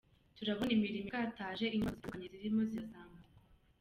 Turabona 0.37 0.71
imirimo 0.77 1.01
ikataje, 1.09 1.63
inyubako 1.67 1.93
zitandukanye 1.95 2.25
zirimo 2.33 2.61
zirazamurwa. 2.69 3.29